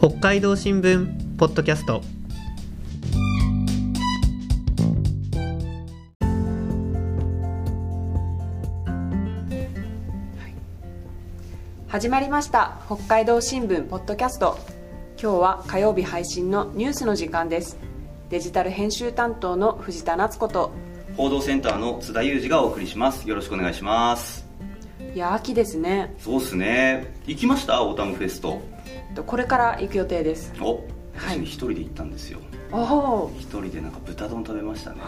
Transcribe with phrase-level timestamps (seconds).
[0.00, 2.02] 北海道新聞ポッドキャスト。
[11.88, 12.78] 始まりました。
[12.86, 14.56] 北海道新聞ポッドキャスト。
[15.20, 17.76] 今日は火曜日配信のニュースの時間です。
[18.30, 20.70] デジタル編集担当の藤田夏子と。
[21.16, 23.28] 報道センターの津田裕二がお送りします。
[23.28, 24.47] よろしくお願いします
[25.18, 26.14] いや秋ですね。
[26.20, 27.12] そうっすね。
[27.26, 27.82] 行きました？
[27.82, 28.60] オータムフェスト。
[29.26, 30.52] これから行く予定です。
[30.60, 30.80] お
[31.16, 32.38] 私一人で行ったんですよ。
[32.70, 32.76] お
[33.24, 34.98] お一人でなんか豚丼食べましたね。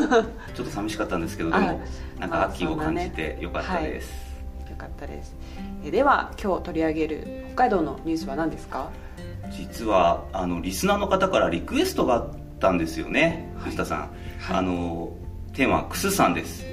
[0.56, 1.82] ちょっと寂しかったんですけどでも
[2.18, 4.10] なんか秋を感じてよかったです、
[4.70, 5.36] よかったです。
[5.84, 8.88] えでは今日取り上げる北海道のニュースは何ですか？
[9.50, 14.10] 実はあのリスナーの方からリクエストがあったんですよね藤田さん、
[14.50, 15.12] あの
[15.52, 16.64] テーマはクスさんです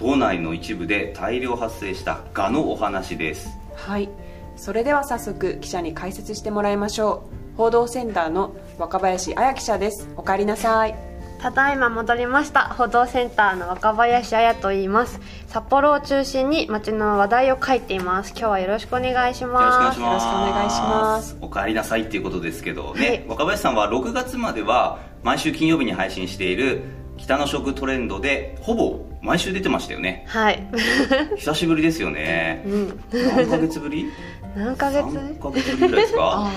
[0.00, 3.56] はい道内の一部で大量発生したガのお話です。
[3.74, 4.08] はい。
[4.56, 7.56] それでは早速記者に解説してもらいましょう。
[7.56, 10.08] 報道センターの若林彩記者です。
[10.16, 10.94] お帰りなさい。
[11.40, 12.68] ただいま戻りました。
[12.68, 15.20] 報道センターの若林彩と言います。
[15.48, 18.30] 札幌を中心に街の話題を書いています。
[18.30, 20.00] 今日はよろしくお願いします。
[20.00, 21.36] よろしくお願いします。
[21.40, 23.24] お帰りなさいっていうことですけどね、はい。
[23.28, 26.82] 若林さんは6月までは毎週金曜日に配信している
[27.20, 30.24] 北の食トレンドでほぼ毎週出てましたよね。
[30.26, 30.66] はい。
[31.36, 32.62] 久しぶりですよね。
[32.66, 33.00] うん。
[33.12, 34.06] 何ヶ月ぶり？
[34.56, 36.20] 何ヶ月？3ヶ月ぶりぐらいですか？
[36.46, 36.50] あ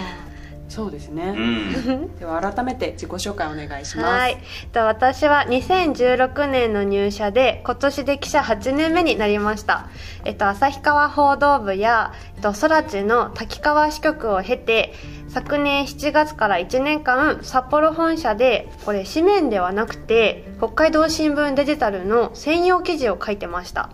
[0.74, 2.16] そうですね、うん。
[2.18, 4.06] では改めて自己紹介お願いします。
[4.06, 4.38] はい。
[4.72, 9.88] と私は2016年の入社で今年で記者8年目になりました。
[10.26, 14.96] えっと旭川報道部やえっと空知の滝川支局を経て
[15.28, 23.92] 昨年7月から1年間札幌本社でこれ紙面ではなくて北海道新聞デジタルの専用記事を書いてました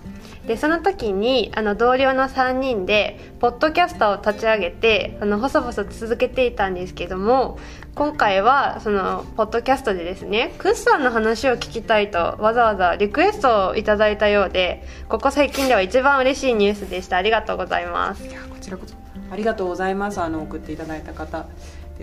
[0.48, 7.60] でその時にあの同僚の3人でポッドキャスターを立ち上げてあの細々続けていたんですけども
[7.96, 17.18] 今回はそのポッドキャストでですねクッさんの話を聞きたいとわざわざリクエストをいただいたようでここ最近では一番嬉しいニュースでした。
[17.18, 18.26] ありがとうございます。
[18.26, 18.96] いやこちらこそ。
[19.32, 20.20] ありがとうございます。
[20.22, 21.46] あの送っていただいた方。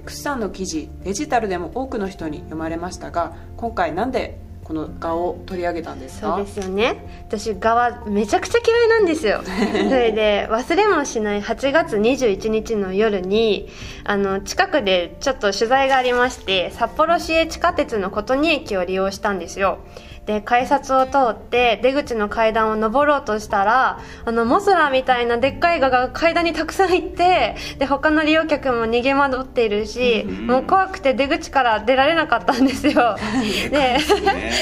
[0.05, 6.35] クスさんの記事デジタルでも多くの人に読まれましたが今回なんでこの画を取り上げたんですか？
[6.39, 6.97] そうですよね。
[7.29, 9.43] 私側めちゃくちゃ嫌いなんですよ。
[9.47, 13.69] それで忘れもしない8月21日の夜に
[14.03, 19.79] あの近くでちょっと取材がありまして札幌市営地下鉄の琴仁駅を利用したんですよ。
[20.27, 33.17] で改札を通って出口の階段を登ろうとしたらあのモスラみたいなでっかいガが階段にたくさん行ってで他の利用客も逃げ惑っているし、うんもう怖くて出口から出られなかったんですよ。
[33.71, 33.99] でね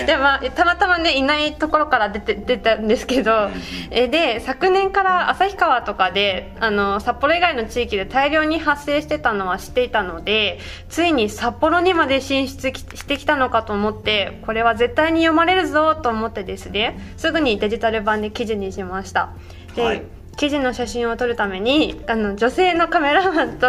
[0.07, 3.51] でまあ、たまたまねいないところから出て出たんですけど、
[3.91, 19.35] えで昨年から旭川とかであの札幌以外の地域で大量に発生してたのは知っていたのでついに札幌にまで進出きしてきたのかと思ってこれは絶対に読まれるぞと思ってですねすぐにデジタル版で記事にしました。
[19.77, 20.03] で、はい。
[20.37, 23.67] 記事の写真を撮るためにあの女性のカメラマンと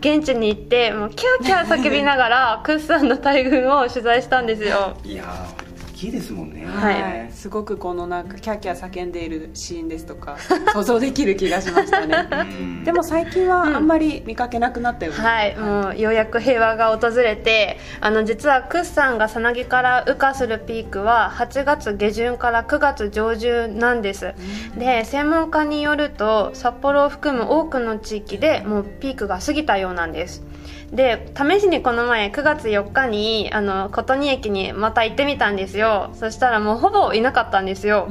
[0.00, 4.96] 現地に行ってもうキャーキャー叫びながら クッさんの大群を取材したんですよ。
[5.04, 5.65] いやー大
[5.96, 6.66] きいですもんね。
[6.66, 7.32] はい。
[7.32, 10.36] すごくこのなんかキャーキャー叫んでいるシーンですとか
[10.74, 12.28] 想像できる気がしましたね。
[12.30, 12.84] うん。
[12.84, 24.34] でも最近はあんまり見かけなくなったよね、はい、もうようやく平和が訪れてあの実はクッさんがさなぎから羽化するピークは8月下旬から9月上旬なんです、
[24.78, 30.44] で専門家によると札幌を含む多くの地域でもうピークが過ぎたようなんです
[30.92, 36.10] で試しにこの前9月4日にあの琴仁駅にまた行ってみたんですよ。
[36.14, 38.08] そしたらもうほぼいなかったんですよ、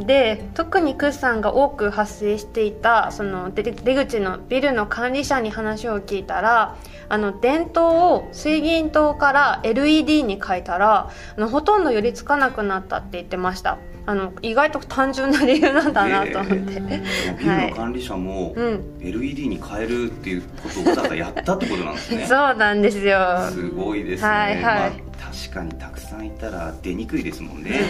[0.00, 6.76] で特にクッさんが多く発生していたその出出口のビルの管理者に話を聞いたら
[7.08, 13.78] あの電灯を水銀灯から LED に変えたらあのほとんど寄りつかなくなったって言ってました。
[14.06, 16.88] あの意外と単純な理由なんだなと思って、でも
[17.38, 18.84] ビルの管理者もうん。
[19.00, 22.24] LED に変えるっていうことをわざわざやったってことなんですね。
[22.28, 23.18] そうなんですよ。
[23.50, 24.62] すごいですね、はいはい。
[24.62, 24.90] まあ、
[25.32, 27.80] 確かにたくさんいたら出にくいですもんね。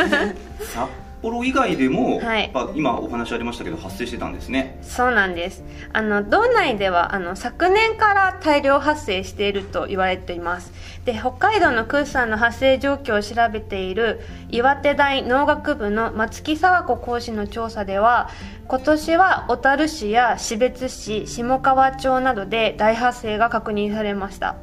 [0.72, 0.88] 札
[1.22, 2.50] 幌以外でも、はい。
[2.74, 4.78] 今お話ありましたけど発生してたんですね。
[4.82, 5.62] そうなんです。
[5.92, 10.72] あの道内ではあの昨年から大量発生していると言われています。
[11.04, 14.20] で北海道のクーさんの発生状況を調べている
[14.50, 18.28] 岩手大農学部の松木沢子講師の調査では
[18.68, 24.56] 今年は小樽市や標津市下川町などで大発生が確認されました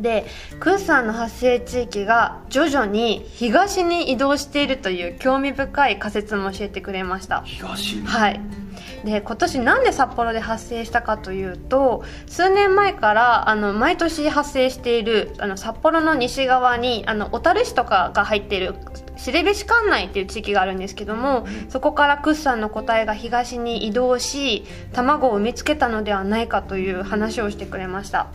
[0.00, 0.26] で
[0.58, 7.42] クーさんの発生地域が徐々に東に移動しているという興味深い仮説も教えてくれました。
[7.42, 8.06] 東に？
[8.06, 8.40] はい。
[9.04, 28.28] で今年なんで札幌で発生したかというと数年前からあの毎年発生しているあの札幌の西側にあの小樽市とかが入っている後志管内っていう地域があるんですけどもそこからクッさんの個体が東に移動し卵を産みつけたのではないかという話をしてくれました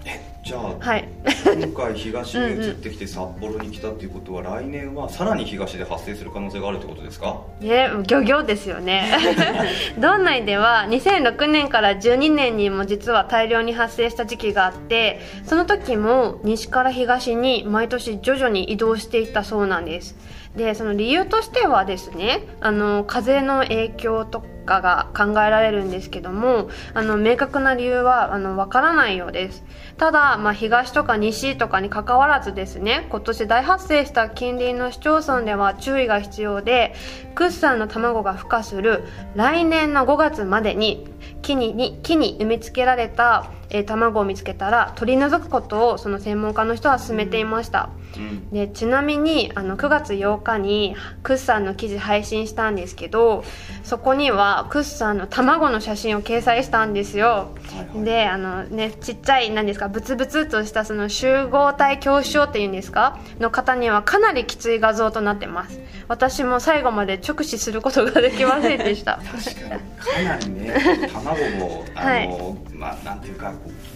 [0.45, 1.09] じゃあ、はい。
[1.57, 7.41] 今回東に移ってきて札幌に来たっていうことは来年はさらに東で発生する可能性があるってことですか？
[7.61, 9.11] ね漁業ですよね。
[9.97, 20.15] 道内では2006年から12年にも実は大量に発生した時期があってその時も西から東に毎年徐々に移動していったそうなんです。
[20.55, 29.63] でその理由としてはですねあの風の影響とかが考えられるんですけどもあの明確な理由はあのわからないようです。
[29.97, 36.93] ただ、まあ、東とか西とかにかかわらずですね今年大発生した近隣の市町村では注意が必要で
[37.33, 39.03] クッサンの卵が孵化する
[39.35, 41.07] 来年の5月までに
[41.41, 48.49] 木にに木に埋め付けられた、えー卵を見つけたら取り除くことをその専門家の人は勧めていました、うん。
[48.49, 53.43] でちなみにあの9月8日にクッさんの記事配信したんですけど
[53.83, 57.47] そこにはクッさんの卵の写真を掲載したんですよ、は
[57.93, 58.05] いはい。
[58.05, 63.19] であのねちっちゃい何ですかブツブツとしたその集合体恐怖症っていうんですか？
[63.39, 65.79] の方にはかなりきつい画像となってます。
[66.07, 69.19] 私も最後まで直視することができませんでした。
[69.25, 69.81] 確かに。
[69.97, 72.29] かなりね卵もあの、はい。
[72.73, 73.51] まあなんていうか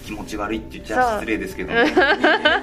[0.10, 1.86] 気持ち悪いって言っちゃ失礼ですけど、ね、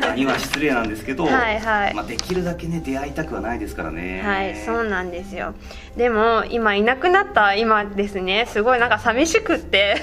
[0.01, 1.95] 他には失礼なんですけど、はいはい。
[1.95, 4.21] まあ、できるだけね出会いたくはないですからね。
[4.23, 5.55] はい、そうなんですよ。
[5.97, 10.03] でも今いなくなった今ですね、すごいなんか寂しくって、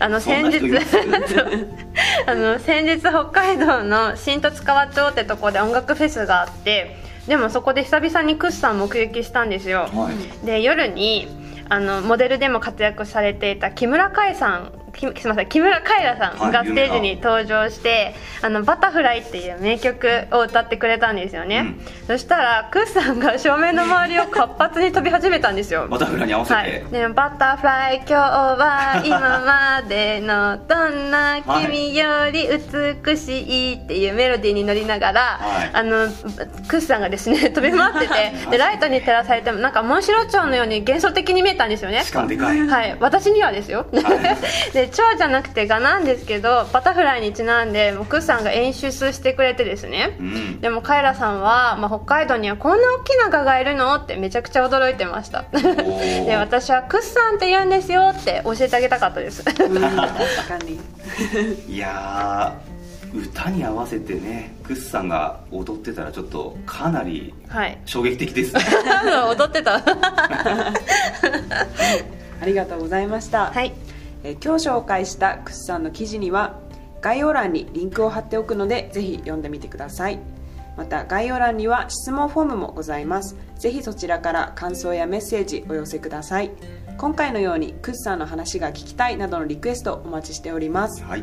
[0.00, 0.58] あの 先日
[2.26, 6.96] あの先日北海道の新十津川町ってとこで音楽フェスがあって、
[7.28, 9.88] でもそこで久々にクッさん目撃したんですよ。
[9.94, 10.10] は
[10.42, 10.46] い。
[10.46, 11.28] で夜に
[11.68, 21.80] あのモデルでも活躍されていた木村カエさんきすみません木村カエラさんがはいステージに登場して「あのバタフライ」っていう名曲を歌ってくれたんですよね、うん。
[22.06, 25.86] そしたらクッさんが照明の周りを活発に飛び始めたんですよ。
[25.88, 32.48] バタフライに合わせて、はい、でバタフライ今日は今までのどんな君より
[33.04, 35.70] 美しいっていうメロディーに乗りながら、はい。
[35.72, 36.08] あの
[36.68, 42.02] クッさんがですね 飛び回ってて でライトに照らされてもなんかモンシロチョウのように幻想的に見えたんですよね。
[42.02, 43.86] しかもでかい、はい、私にはですよ、
[44.72, 50.60] で蝶じゃなくて蛾なんですけどバタフライにちなんでもうクッさんが演出してくれてですね、うん。
[50.60, 55.44] でもカエラさんは、まあ、北海道にはこんな大きな蚊がいるのってめちゃくちゃ驚いてました。
[55.52, 56.24] ー。
[56.26, 59.44] で私はクッさんって言うんですよって教えてあげたかったです。
[61.68, 62.76] いやー
[63.18, 67.78] 歌に合わせてねクッさんが踊ってたらちょっとかなりはい。
[67.86, 68.54] 衝撃的です。
[68.56, 68.60] ね
[69.28, 69.76] 踊ってた。
[72.40, 73.72] ありがとうございました、はい
[74.26, 76.58] えー今日紹介したクスさんの記事には
[77.00, 80.18] 概要欄にリンクを貼っておくのでぜひ読んでみてください。
[80.76, 83.36] また概要欄には質問フォームもございます。
[83.56, 86.50] ぜひそちらから感想やメッセージお寄せください。
[86.98, 91.04] 今回のようにクスさんの話が聞きたいなどのリクエストお待ちしております。
[91.04, 91.22] はい。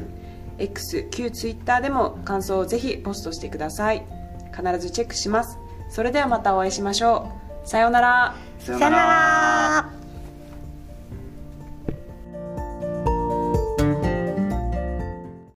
[0.57, 4.06] X 旧 Twitter でも感想をぜひポストしてください。
[4.56, 5.57] 必ずチェックします。
[5.89, 7.29] それではまたお会いしましょ
[7.65, 7.67] う。
[7.67, 8.35] さようなら。
[8.59, 9.82] さよさよなら